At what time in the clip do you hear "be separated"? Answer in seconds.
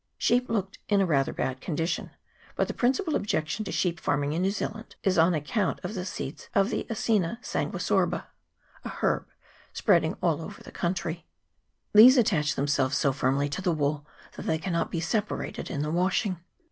14.89-15.69